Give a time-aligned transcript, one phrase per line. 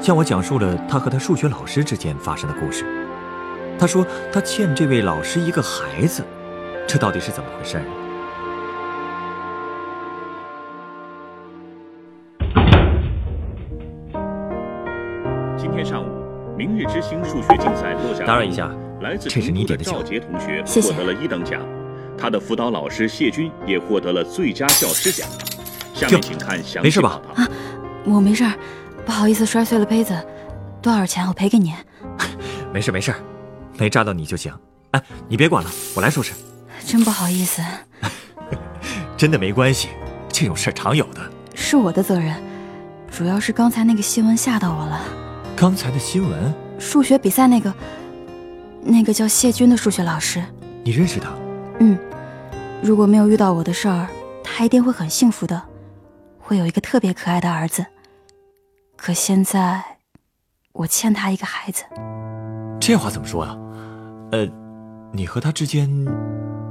[0.00, 2.84] 向我讲述了他和他数学老师之间发生的故事。
[3.78, 6.24] 他说他欠这位老师一个孩子，
[6.86, 7.80] 这到底是怎么回事？
[15.56, 16.06] 今天上午，
[16.56, 18.24] 明日之星数学竞赛落下。
[18.24, 18.70] 打扰一下，
[19.02, 21.60] 来自这是你点的赵杰同学获得了一等奖，
[22.16, 25.28] 他的辅导老师谢军也获得了最佳教师奖。
[25.92, 27.42] 下面请看详细没事吧报道。
[27.42, 27.48] 啊，
[28.04, 28.52] 我没事儿，
[29.08, 30.14] 不好意思摔碎了杯子，
[30.82, 31.72] 多少钱我赔给您。
[32.70, 33.14] 没事没事，
[33.78, 34.52] 没扎到你就行。
[34.90, 36.34] 哎，你别管了，我来收拾。
[36.84, 37.62] 真不好意思，
[39.16, 39.88] 真的没关系，
[40.28, 41.22] 这种事常有的。
[41.54, 42.34] 是我的责任，
[43.10, 45.00] 主要是刚才那个新闻吓到我了。
[45.56, 47.72] 刚才的新闻，数学比赛那个，
[48.82, 50.44] 那个叫谢军的数学老师，
[50.84, 51.30] 你认识他？
[51.80, 51.98] 嗯，
[52.82, 54.06] 如果没有遇到我的事儿，
[54.44, 55.62] 他一定会很幸福的，
[56.38, 57.86] 会有一个特别可爱的儿子。
[58.98, 59.80] 可现在，
[60.72, 61.84] 我欠他一个孩子。
[62.80, 63.56] 这话怎么说呀、
[64.32, 64.46] 呃，
[65.12, 65.88] 你和他之间，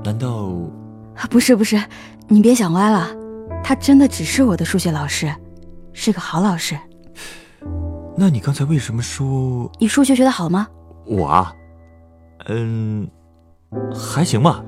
[0.03, 0.49] 难道？
[1.15, 1.81] 啊不是不是，
[2.27, 3.07] 你别想歪了，
[3.63, 5.33] 他真的只是我的数学老师，
[5.93, 6.77] 是个好老师。
[8.17, 10.67] 那你刚才为什么说你数学学得好吗？
[11.05, 11.53] 我啊？
[12.49, 13.09] 嗯，
[13.95, 14.61] 还行吧，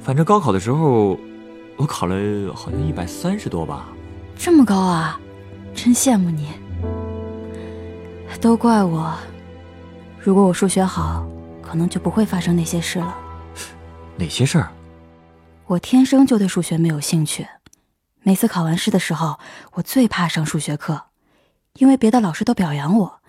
[0.00, 1.18] 反正高考的时候，
[1.76, 2.16] 我考了
[2.54, 3.86] 好像一百三十多吧。
[4.34, 5.20] 这么高啊，
[5.74, 6.48] 真羡慕你。
[8.38, 9.14] 都怪我，
[10.20, 11.26] 如果我数学好，
[11.62, 13.16] 可能就不会发生那些事了。
[14.16, 14.70] 哪些事儿？
[15.66, 17.46] 我天生就对数学没有兴趣，
[18.22, 19.38] 每次考完试的时候，
[19.72, 21.02] 我最怕上数学课，
[21.74, 23.20] 因为别的老师都表扬我，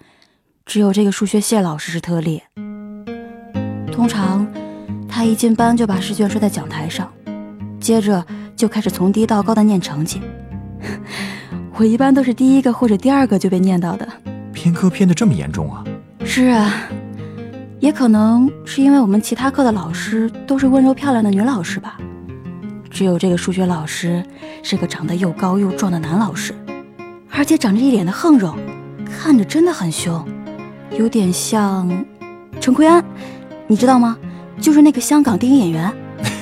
[0.65, 2.43] 只有这个数学谢老师是特例。
[3.91, 4.47] 通常，
[5.09, 7.11] 他一进班就把试卷摔在讲台上，
[7.79, 8.23] 接着
[8.55, 10.21] 就开始从低到高的念成绩。
[11.75, 14.07] 我一般都是第一个或者第二个就被念到的。
[14.67, 15.81] 偏科偏的这么严重啊？
[16.25, 16.73] 是啊，
[17.79, 21.97] 也可能是因为我们其他课的老师都是温柔漂亮的女老师吧，
[22.89, 24.21] 只有这个数学老师
[24.61, 26.53] 是个长得又高又壮的男老师，
[27.31, 28.53] 而且长着一脸的横肉，
[29.05, 30.27] 看着真的很凶，
[30.99, 31.89] 有点像
[32.59, 33.01] 陈奎安，
[33.67, 34.17] 你知道吗？
[34.59, 35.93] 就是那个香港电影演员。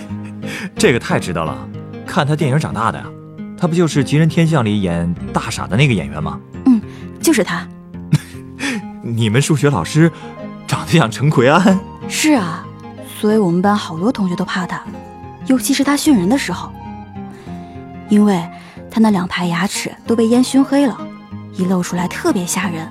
[0.76, 1.56] 这个太知道了，
[2.08, 3.06] 看他电影长大的呀。
[3.56, 6.40] 他不就是《吉人天相》里演大傻的那个演员吗？
[6.66, 6.82] 嗯，
[7.22, 7.68] 就是他。
[9.08, 10.12] 你们数学老师
[10.66, 11.80] 长得像陈奎安？
[12.10, 12.66] 是啊，
[13.20, 14.82] 所以我们班好多同学都怕他，
[15.46, 16.72] 尤其是他训人的时候，
[18.10, 18.44] 因为
[18.90, 20.98] 他那两排牙齿都被烟熏黑了，
[21.54, 22.90] 一露出来特别吓人。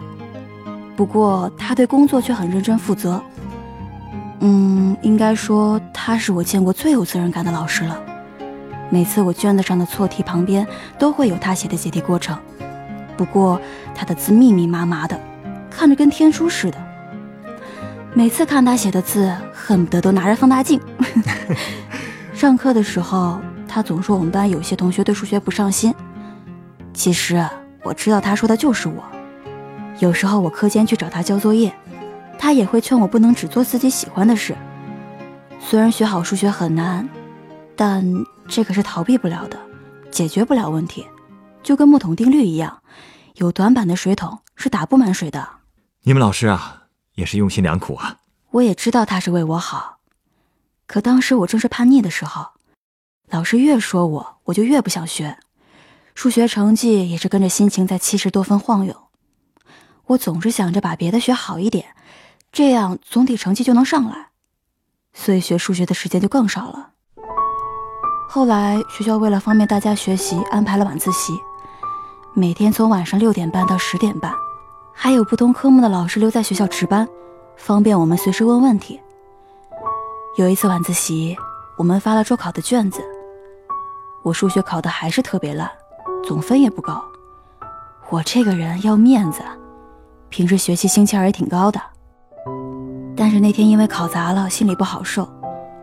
[0.95, 3.21] 不过他对工作却很认真负责。
[4.39, 7.99] 嗯，应该说他是我见过最有责任感的老师了。
[8.89, 10.65] 每次我卷子上的错题旁边
[10.97, 12.39] 都会有他写的解题过程，
[13.17, 13.61] 不过
[13.97, 15.19] 他的字密密麻麻的，
[15.77, 16.79] 看着跟天书似的。
[18.15, 20.81] 每次看他写的字，恨不得都拿着放大镜。
[22.33, 25.93] 上课的时候，他总说我们班有些同学对数学不上心。
[26.93, 27.45] 其实
[27.83, 29.03] 我知道他说的就是我。
[29.99, 31.75] 有时候我课间去找他交作业，
[32.39, 34.55] 他也会劝我不能只做自己喜欢的事。
[35.59, 37.09] 虽然学好数学很难，
[37.75, 38.05] 但
[38.47, 39.59] 这可是逃避不了的，
[40.11, 41.05] 解决不了问题，
[41.65, 42.79] 就跟木桶定律一样，
[43.35, 45.49] 有短板的水桶是打不满水的。
[46.07, 46.83] 你们老师啊，
[47.15, 48.19] 也是用心良苦啊。
[48.51, 50.01] 我也知道他是为我好，
[50.87, 52.49] 可当时我正是叛逆的时候，
[53.31, 55.39] 老师越说我，我就越不想学，
[56.15, 58.95] 数学成绩也是跟着心情在七十多分晃悠。
[60.09, 61.97] 我总是想着把别的学好一点，
[62.53, 64.29] 这样总体成绩就能上来，
[65.15, 66.91] 所以学数学的时间就更少了。
[68.29, 71.33] 后来学校为了方便大家学习，安排了晚自习，
[72.35, 74.31] 每天从晚上六点半到十点半，
[74.95, 77.07] 还有不同科目的老师留在学校值班。
[77.57, 79.01] 方便我们随时问问题。
[80.37, 81.37] 有一次晚自习，
[81.77, 83.01] 我们发了周考的卷子，
[84.23, 85.71] 我数学考的还是特别烂，
[86.25, 87.05] 总分也不高。
[88.11, 89.41] 我这个人要面子，
[90.29, 91.81] 平时学习心气儿也挺高的。
[93.17, 95.29] 但是那天因为考砸了，心里不好受，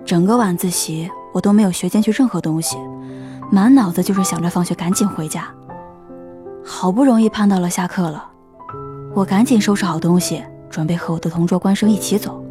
[0.05, 2.77] 整个晚自习我都没有学进去任何东西，
[3.49, 5.47] 满脑子就是想着放学赶紧回家。
[6.65, 8.30] 好不容易盼到了下课了，
[9.13, 12.43] 我赶紧收拾好东西，准备和我的同桌关生一起走。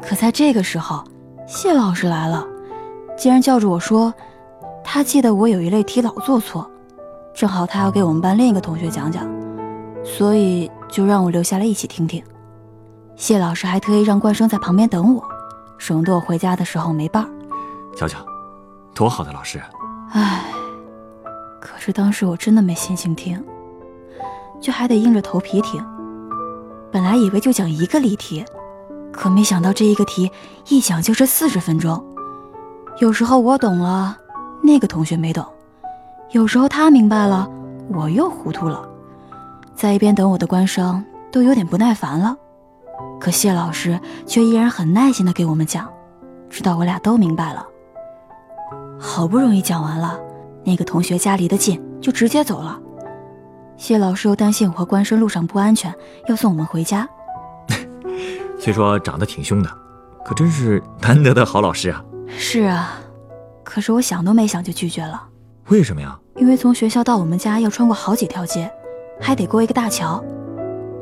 [0.00, 1.04] 可在这个时候，
[1.46, 2.46] 谢老师来了，
[3.16, 4.12] 竟然叫住我说，
[4.82, 6.70] 他记得我有一类题老做错，
[7.34, 9.28] 正好他要给我们班另一个同学讲讲，
[10.02, 12.22] 所以就让我留下来一起听听。
[13.14, 15.22] 谢老师还特意让关生在旁边等我，
[15.76, 17.28] 省得我回家的时候没伴儿。
[17.94, 18.18] 瞧瞧，
[18.94, 19.60] 多好的老师！
[20.12, 20.44] 唉，
[21.60, 23.42] 可是当时我真的没心情听，
[24.60, 25.84] 就还得硬着头皮听。
[26.90, 28.44] 本来以为就讲一个例题，
[29.12, 30.30] 可没想到这一个题
[30.68, 32.02] 一讲就是四十分钟。
[32.98, 34.16] 有时候我懂了，
[34.62, 35.44] 那个同学没懂；
[36.30, 37.48] 有时候他明白了，
[37.92, 38.88] 我又糊涂了。
[39.74, 42.34] 在一边等我的官生都有点不耐烦了，
[43.20, 45.86] 可谢老师却依然很耐心的给我们讲，
[46.48, 47.66] 直到我俩都明白了。
[48.98, 50.18] 好不容易讲完了，
[50.64, 52.80] 那个同学家离得近，就直接走了。
[53.76, 55.94] 谢老师又担心我和关生路上不安全，
[56.28, 57.08] 要送我们回家。
[58.58, 59.70] 虽说长得挺凶的，
[60.24, 62.02] 可真是难得的好老师啊。
[62.28, 62.98] 是啊，
[63.62, 65.22] 可是我想都没想就拒绝了。
[65.68, 66.18] 为什么呀？
[66.36, 68.70] 因为从学校到我们家要穿过好几条街，
[69.20, 70.22] 还得过一个大桥，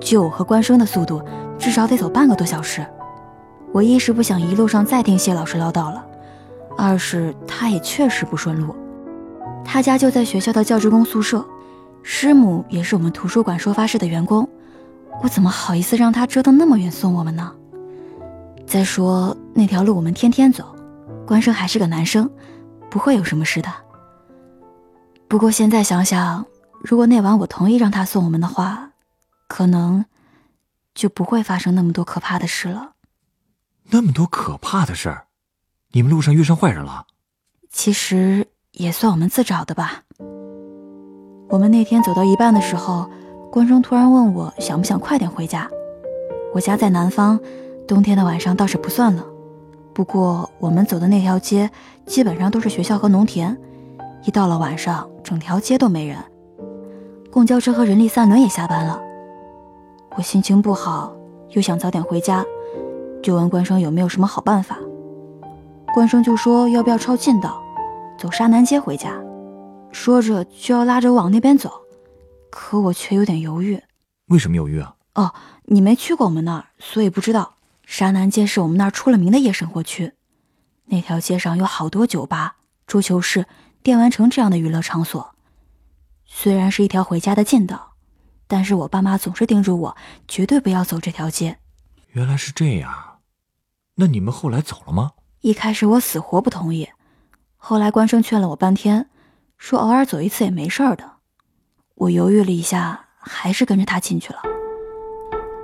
[0.01, 1.23] 就我和关生的速度，
[1.59, 2.85] 至少得走半个多小时。
[3.73, 6.05] 我一是不想一路上再听谢老师唠叨了。
[6.77, 8.75] 二是他也确实不顺路，
[9.65, 11.45] 他家就在学校的教职工宿舍，
[12.07, 14.49] 师母也是我们图书馆收发室的员工，
[15.23, 17.53] 我怎么好意思让她折腾那么远送我们呢？
[18.67, 20.77] 再说那条路我们天天走，
[21.27, 22.31] 关生还是个男生，
[22.91, 23.73] 不会有什么事的。
[25.29, 26.45] 不过现在想想，
[26.83, 28.91] 如果那晚我同意让他送我们的话，
[29.49, 30.05] 可能
[30.95, 32.93] 就不会发生那么多可怕的事了。
[33.91, 35.25] 那么多可怕的事儿？
[35.93, 37.07] 你们路上遇上坏人了？
[37.71, 40.03] 其实也算我们自找的吧。
[41.55, 43.09] 我们那天走到一半的时候，
[43.49, 45.71] 关生突然问我想不想快点回家。
[46.53, 47.39] 我家在南方，
[47.87, 49.25] 冬天的晚上倒是不算冷。
[49.93, 51.71] 不过我们走的那条街
[52.07, 53.57] 基本上都是学校和农田，
[54.25, 56.19] 一到了晚上，整条街都没人。
[57.31, 59.01] 公交车和人力三轮也下班了。
[60.17, 61.13] 我心情不好，
[61.51, 62.45] 又想早点回家，
[63.23, 64.77] 就问关生有没有什么好办法。
[65.95, 67.63] 关生就说：“要不要抄近道，
[68.19, 69.13] 走沙南街回家？”
[69.95, 71.73] 说着就要拉着我往那边走，
[72.51, 73.81] 可我却有点犹豫。
[74.27, 74.97] 为什么犹豫啊？
[75.15, 75.33] 哦，
[75.67, 77.55] 你没去过我们那儿，所以不知道。
[77.87, 80.15] 沙南街是我们那儿出了名的夜生活区，
[80.87, 82.57] 那条街上有好多酒吧、
[82.87, 83.47] 桌球室、
[83.83, 85.35] 电玩城这样的娱乐场所。
[86.27, 87.93] 虽然是一条回家的近道，
[88.49, 91.59] 但是我爸妈总是叮嘱我绝对不要走这条街。
[92.13, 93.21] 原来是这样，
[93.95, 95.13] 那你们后来走了吗？
[95.43, 96.89] 一开始我死活不同意，
[97.57, 99.09] 后来关生劝了我半天，
[99.57, 101.05] 说偶尔走一次也没事儿的。
[101.95, 104.41] 我犹豫了一下，还是跟着他进去了。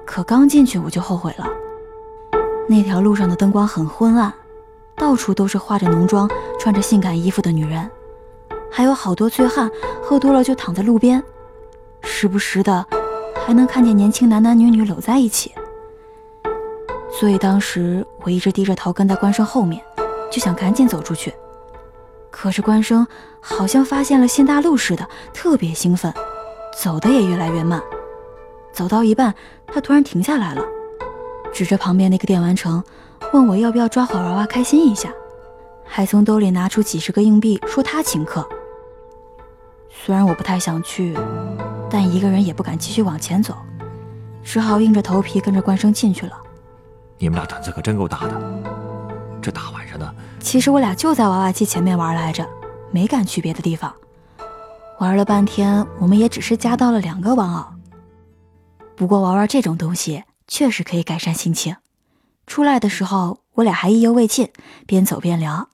[0.06, 1.46] 可刚进去我就后悔了，
[2.68, 4.32] 那条路上的灯光很昏暗，
[4.96, 6.28] 到处都是化着浓妆、
[6.58, 7.88] 穿着性感衣服的女人，
[8.70, 9.70] 还有好多醉汉
[10.02, 11.22] 喝多了就躺在路边，
[12.02, 12.86] 时不时的
[13.46, 15.52] 还能看见年轻男男女女搂在一起。
[17.12, 19.82] 所以当时我一直低着头跟在关生后面，
[20.30, 21.34] 就想赶紧走出去。
[22.42, 23.06] 可是关生
[23.38, 26.10] 好像发现了新大陆似的，特别兴奋，
[26.82, 27.82] 走的也越来越慢。
[28.72, 29.34] 走到一半，
[29.66, 30.64] 他突然停下来了，
[31.52, 32.82] 指着旁边那个电玩城，
[33.34, 35.12] 问我要不要抓好娃娃开心一下，
[35.84, 38.48] 还从兜里拿出几十个硬币，说他请客。
[39.90, 41.14] 虽然我不太想去，
[41.90, 43.54] 但一个人也不敢继续往前走，
[44.42, 46.32] 只好硬着头皮跟着关生进去了。
[47.18, 48.40] 你们俩胆子可真够大的，
[49.42, 50.14] 这大晚上的。
[50.40, 52.48] 其实我俩就在娃娃机前面玩来着，
[52.90, 53.94] 没敢去别的地方。
[54.98, 57.64] 玩了半天，我们也只是加到了两个玩偶。
[58.96, 61.76] 不过玩玩这种东西确实可以改善心情。
[62.46, 64.50] 出来的时候，我俩还意犹未尽，
[64.86, 65.68] 边走边聊。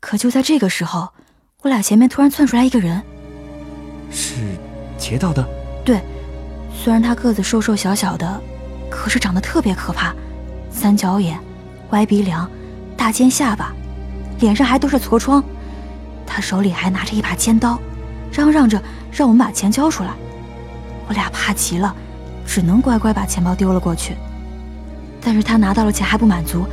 [0.00, 1.10] 可就在这个时候，
[1.62, 3.02] 我俩前面突然窜出来一个人，
[4.10, 4.36] 是
[4.96, 5.46] 劫道的。
[5.84, 6.00] 对，
[6.74, 8.40] 虽然他个子瘦瘦小小的。
[8.90, 10.14] 可是长得特别可怕，
[10.70, 11.40] 三角眼，
[11.92, 12.48] 歪鼻梁，
[13.02, 13.74] 大尖下巴，
[14.38, 15.42] 脸上还都是痤疮。
[16.24, 17.76] 他手里还拿着一把尖刀，
[18.30, 18.80] 嚷嚷着
[19.10, 20.14] 让我们把钱交出来。
[21.08, 21.92] 我俩怕极了，
[22.46, 24.16] 只能乖乖把钱包丢了过去。
[25.20, 26.64] 但是他拿到了钱还不满足，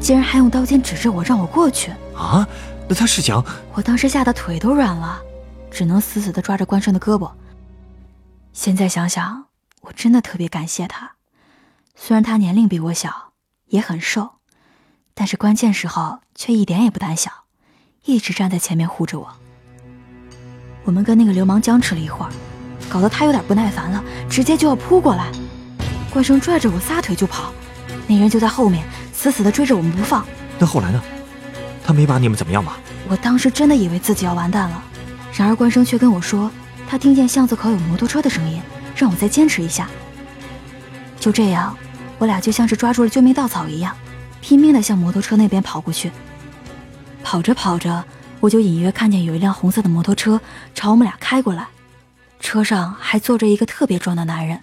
[0.00, 1.92] 竟然还用刀尖指着我让我过去。
[2.12, 2.44] 啊，
[2.88, 3.44] 那他是想……
[3.72, 5.20] 我当时吓得腿都软了，
[5.70, 7.30] 只能死死地抓着关胜的胳膊。
[8.52, 9.44] 现在想想，
[9.82, 11.12] 我真的特别感谢他。
[11.94, 13.30] 虽然他年龄比我小，
[13.66, 14.37] 也很瘦，
[15.20, 17.28] 但是关键时候却一点也不胆小，
[18.04, 19.28] 一直站在前面护着我。
[20.84, 22.30] 我们跟那个流氓僵持了一会儿，
[22.88, 25.32] 搞得他有点不耐烦了，直接就要扑过来。
[26.12, 27.52] 关生拽着我撒腿就跑，
[28.06, 30.24] 那人就在后面死死的追着我们不放。
[30.56, 31.02] 那后来呢？
[31.84, 32.78] 他没把你们怎么样吧？
[33.08, 34.80] 我当时真的以为自己要完蛋了，
[35.36, 36.48] 然而关生却跟我说，
[36.88, 38.62] 他听见巷子口有摩托车的声音，
[38.94, 39.90] 让我再坚持一下。
[41.18, 41.76] 就这样，
[42.18, 43.96] 我俩就像是抓住了救命稻草一样，
[44.40, 46.10] 拼命地向摩托车那边跑过去。
[47.22, 48.04] 跑着跑着，
[48.40, 50.40] 我就隐约看见有一辆红色的摩托车
[50.74, 51.66] 朝我们俩开过来，
[52.40, 54.58] 车上还坐着一个特别壮的男人。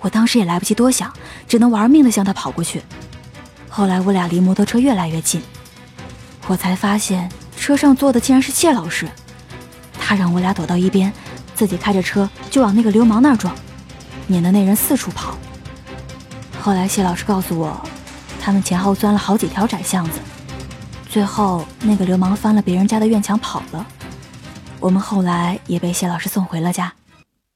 [0.00, 1.12] 我当时也来不及多想，
[1.48, 2.82] 只能玩命地向他跑过去。
[3.68, 5.42] 后来我俩离摩托车越来越近，
[6.46, 9.08] 我才发现车上坐的竟然是谢老师。
[9.98, 11.12] 他让我俩躲到一边，
[11.54, 13.54] 自己开着车就往那个流氓那儿撞，
[14.26, 15.36] 撵得那人四处跑。
[16.60, 17.80] 后来谢老师告诉我，
[18.40, 20.18] 他们前后钻了好几条窄巷子，
[21.08, 23.86] 最后那个流氓翻了别人家的院墙跑了。
[24.80, 26.92] 我们后来也被谢老师送回了家。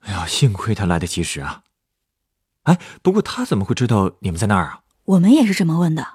[0.00, 1.62] 哎呀，幸亏他来得及时啊！
[2.64, 4.80] 哎，不过他怎么会知道你们在那儿啊？
[5.04, 6.06] 我们也是这么问的。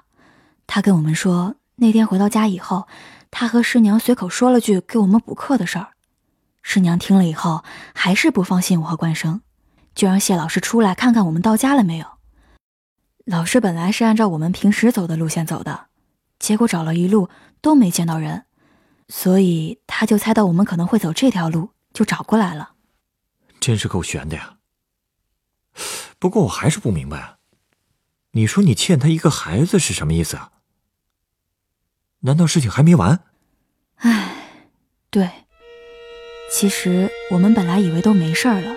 [0.68, 2.86] 他跟我们说，那天回到家以后，
[3.30, 5.88] 他和师娘随口说了句给我们补课的事儿。
[6.62, 9.40] 师娘听了以后，还是不放心我和关生，
[9.94, 12.06] 就让谢老师出来看看我们到家了没有。
[13.26, 15.86] 老师本来是按照我们平时走的路线走的，
[16.38, 17.28] 结果找了一路
[17.60, 18.44] 都没见到人，
[19.08, 22.72] 所以他就猜到我们可能会走这条路，就找过来了。
[23.60, 24.56] 真是够悬的呀！
[26.18, 27.36] 不过我还是不明白啊，
[28.32, 30.52] 你说你欠他一个孩子是什么意思啊？
[32.20, 33.20] 难道事情还没完？
[33.96, 34.34] 唉，
[35.10, 35.30] 对。
[36.52, 38.74] 其实我们本来以为都没事儿了，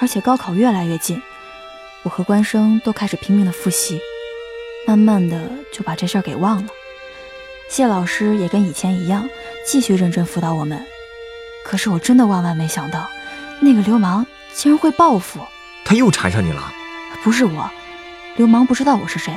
[0.00, 1.22] 而且高考越来越近，
[2.06, 4.00] 我和关生都开始拼命的复习，
[4.86, 6.68] 慢慢的就把这事儿给忘了。
[7.68, 9.28] 谢老师也跟以前一样，
[9.66, 10.80] 继续认真辅导我们。
[11.64, 13.10] 可是我真的万万没想到，
[13.60, 15.40] 那个流氓竟然会报复。
[15.84, 16.72] 他又缠上你了？
[17.24, 17.68] 不是我，
[18.36, 19.36] 流氓不知道我是谁，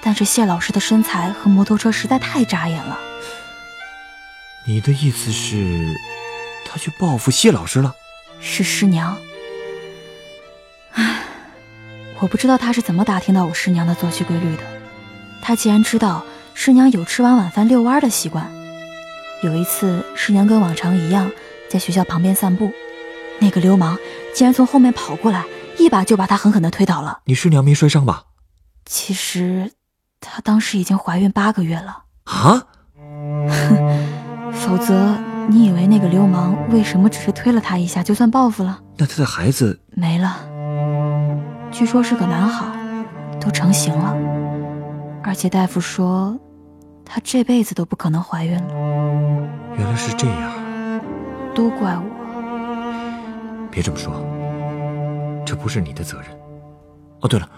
[0.00, 2.98] 但是谢老师的身材和摩托车实在太扎眼了。
[4.66, 5.94] 你的意思是？
[6.64, 7.94] 他去报复谢老师了，
[8.40, 9.14] 是师娘。
[10.92, 11.22] 唉，
[12.22, 14.62] 我不知道他是怎么打听到我师娘的作息规律的。
[15.42, 16.24] 他既然知道
[16.54, 18.48] 师娘有吃完晚饭遛弯的习惯，
[19.42, 21.28] 有一次师娘跟往常一样
[21.68, 22.70] 在学校旁边散步，
[23.40, 23.98] 那个流氓
[24.32, 25.44] 竟然从后面跑过来，
[25.80, 27.22] 一把就把她狠狠的推倒了。
[27.24, 28.26] 你师娘没摔伤吧？
[28.86, 29.72] 其实，
[30.20, 32.04] 她当时已经怀孕八个月了。
[32.22, 32.62] 啊？
[33.48, 35.18] 哼 否则。
[35.48, 38.80] 你以为那个流氓为什么只是推了她一下就算报复了？
[38.96, 40.46] 那她的孩子没了，
[41.72, 42.66] 据说是个男孩，
[43.40, 44.14] 都成型了，
[45.24, 46.38] 而且大夫说
[47.02, 48.74] 她这辈子都不可能怀孕了。
[49.78, 50.52] 原来是这样，
[51.54, 53.68] 都怪我。
[53.70, 54.12] 别这么说，
[55.46, 56.28] 这不是你的责任。
[57.22, 57.48] 哦，对了，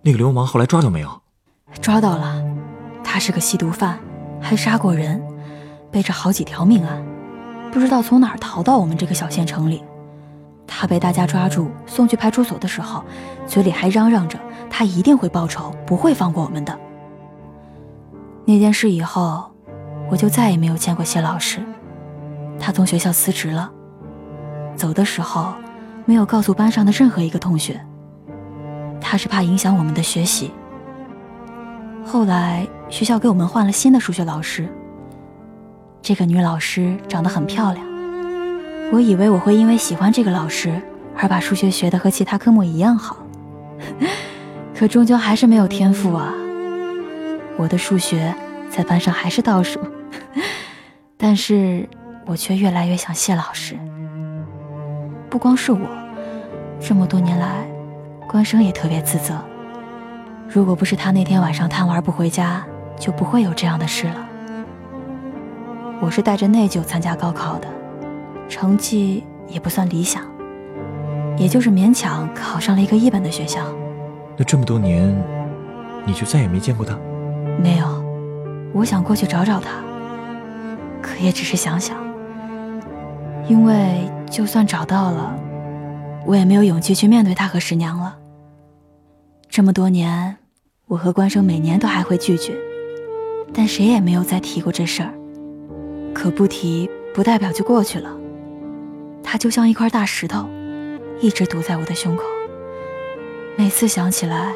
[0.00, 1.20] 那个流氓后来抓到没有？
[1.82, 2.42] 抓到了，
[3.04, 3.98] 他是个吸毒犯，
[4.40, 5.22] 还杀过人。
[5.92, 7.04] 背着好几条命案，
[7.70, 9.84] 不知道从哪儿逃到我们这个小县城里。
[10.66, 13.04] 他被大家抓住送去派出所的时候，
[13.46, 16.78] 嘴里还嚷嚷着他一定会报仇，不会放过我们的。
[18.44, 19.50] 那件事以后，
[20.10, 21.60] 我就再也没有见过谢老师。
[22.58, 23.70] 他从学校辞职了，
[24.76, 25.54] 走的时候
[26.04, 27.80] 没有告诉班上的任何一个同学。
[29.00, 30.50] 他是怕影响我们的学习。
[32.04, 34.68] 后来学校给我们换了新的数学老师。
[36.02, 37.84] 这个女老师长得很漂亮，
[38.92, 40.80] 我以为我会因为喜欢这个老师
[41.16, 43.16] 而把数学学得和其他科目一样好，
[44.74, 46.32] 可终究还是没有天赋啊！
[47.56, 48.34] 我的数学
[48.70, 49.80] 在班上还是倒数，
[51.16, 51.88] 但是
[52.26, 53.76] 我却越来越想谢老师。
[55.28, 55.80] 不光是我，
[56.80, 57.66] 这么多年来，
[58.28, 59.34] 关生也特别自责。
[60.48, 62.64] 如果不是他那天晚上贪玩不回家，
[62.98, 64.28] 就不会有这样的事了。
[66.00, 67.66] 我是带着内疚参加高考的，
[68.48, 70.22] 成绩也不算理想，
[71.36, 73.60] 也就是勉强考上了一个一本的学校。
[74.36, 75.14] 那这么多年，
[76.04, 76.98] 你就再也没见过他？
[77.62, 77.86] 没有，
[78.72, 79.82] 我想过去找找他，
[81.00, 81.96] 可也只是想想，
[83.48, 85.34] 因为就算找到了，
[86.26, 88.16] 我也没有勇气去面对他和十娘了。
[89.48, 90.36] 这么多年，
[90.86, 92.54] 我和关生每年都还会聚聚，
[93.54, 95.12] 但谁也没有再提过这事儿。
[96.12, 98.10] 可不提，不代表就过去了。
[99.36, 100.48] 它就像一块大石头，
[101.20, 102.24] 一直堵在我的胸口。
[103.54, 104.54] 每次想起来，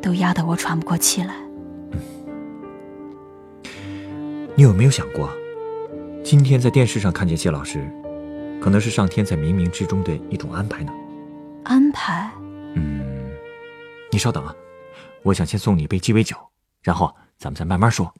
[0.00, 1.34] 都压得我喘不过气来。
[4.54, 5.30] 你有没有想过，
[6.24, 7.86] 今天在电视上看见谢老师，
[8.58, 10.90] 可能是上天在冥冥之中的一种安排呢？
[11.64, 12.30] 安排？
[12.74, 13.02] 嗯，
[14.10, 14.56] 你稍等啊，
[15.24, 16.34] 我想先送你一杯鸡尾酒，
[16.82, 18.10] 然后咱们再慢慢说。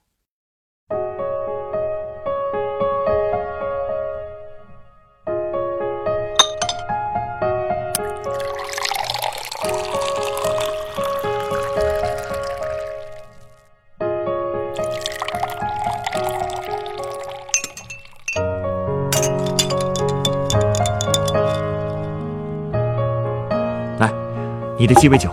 [24.79, 25.31] 你的鸡尾酒，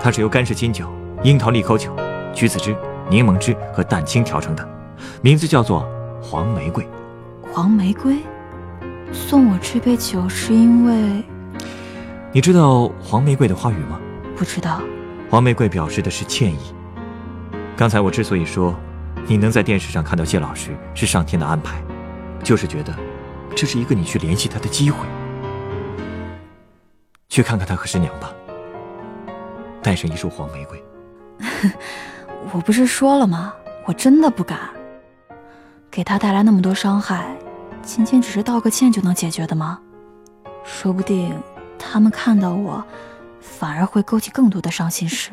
[0.00, 0.88] 它是由干式金酒、
[1.24, 1.90] 樱桃利口酒、
[2.32, 2.76] 橘子汁、
[3.10, 4.66] 柠檬汁和蛋清调成的，
[5.20, 5.84] 名字叫做
[6.22, 6.86] 黄玫瑰。
[7.52, 8.18] 黄玫瑰，
[9.12, 11.24] 送我这杯酒是因为……
[12.30, 13.98] 你知道黄玫瑰的花语吗？
[14.36, 14.80] 不知道。
[15.28, 16.58] 黄玫瑰表示的是歉意。
[17.76, 18.72] 刚才我之所以说，
[19.26, 21.82] 你能在电视上看到谢老师是上天的安排，
[22.40, 22.94] 就是觉得
[23.56, 24.98] 这是一个你去联系他的机会。
[27.28, 28.30] 去看看他和师娘吧。
[29.86, 30.84] 带上一束黄玫瑰，
[32.52, 33.54] 我不是说了吗？
[33.84, 34.58] 我真的不敢
[35.88, 37.36] 给他带来那么多伤害，
[37.82, 39.80] 仅仅只是道个歉就能解决的吗？
[40.64, 41.40] 说不定
[41.78, 42.84] 他们看到我，
[43.38, 45.30] 反而会勾起更多的伤心事。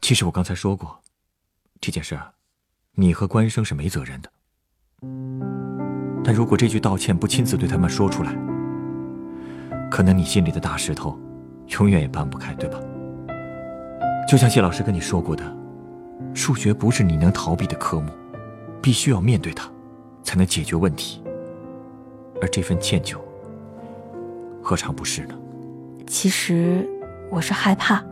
[0.00, 1.00] 其实我刚才说过，
[1.80, 2.18] 这件事，
[2.96, 4.28] 你和关生是没责任的。
[6.24, 8.34] 但如果这句道歉不亲自对他们说出来，
[9.88, 11.16] 可能你心里的大石头，
[11.78, 12.80] 永远也搬不开，对吧？
[14.26, 15.56] 就像谢老师跟你说过的，
[16.34, 18.10] 数学不是你能逃避的科目，
[18.82, 19.70] 必须要面对它，
[20.24, 21.22] 才能解决问题。
[22.42, 23.18] 而这份歉疚，
[24.60, 25.34] 何尝不是呢？
[26.08, 26.88] 其实
[27.30, 28.04] 我是害怕，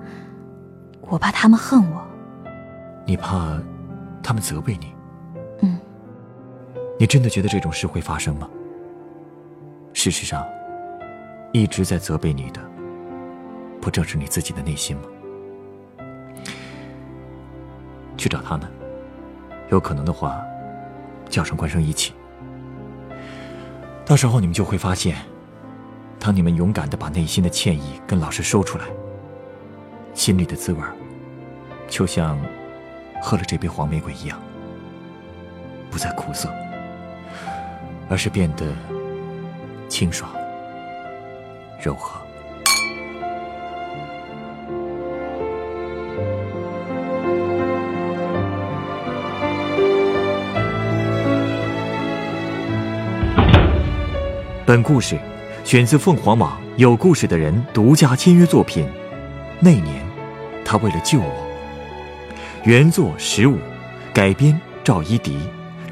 [1.00, 2.00] 我怕他们恨我。
[3.04, 3.61] 你怕
[4.23, 4.94] 他们责备你？
[5.62, 5.78] 嗯。
[6.97, 8.49] 你真的觉得这种事会发生吗？
[9.92, 10.47] 事实上，
[11.52, 12.61] 一直在责备你的，
[13.80, 15.02] 不正是你自己的内心吗？
[18.25, 18.66] 去找他们，
[19.69, 20.43] 有可能的话，
[21.28, 22.15] 叫上关生一起。
[24.02, 25.19] 到时候你们就会发现，
[26.19, 28.87] 当你们勇敢的把内心的歉意跟老师说出来，
[30.15, 30.80] 心里的滋味
[31.87, 32.41] 就像
[33.21, 34.41] 喝了这杯黄玫瑰一样，
[35.91, 36.49] 不再苦涩，
[38.08, 38.65] 而是变得
[39.87, 40.30] 清爽、
[41.78, 42.24] 柔和。
[54.75, 55.17] 本故事
[55.63, 58.84] 选自凤凰网有故事的人独家签约作品。
[59.60, 60.04] 那年，
[60.65, 61.47] 他为了救我。
[62.65, 63.56] 原作十五，
[64.13, 65.39] 改编赵一迪，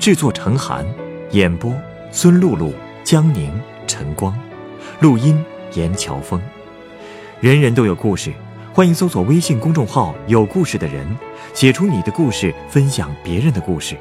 [0.01, 0.85] 制作陈寒，
[1.31, 1.73] 演播
[2.11, 3.53] 孙露露、江宁、
[3.87, 4.37] 陈光，
[4.99, 5.40] 录音
[5.75, 6.42] 严乔峰。
[7.40, 8.33] 人人都有故事，
[8.73, 11.07] 欢迎搜索微信公众号“有故事的人”，
[11.55, 13.97] 写出你的故事，分享别人的故事。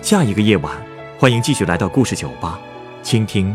[0.00, 0.72] 下一个夜晚，
[1.18, 2.58] 欢迎继续来到故事酒吧，
[3.02, 3.54] 倾听。